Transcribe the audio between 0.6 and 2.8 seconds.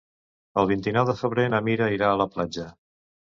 El vint-i-nou de febrer na Mira irà a la platja.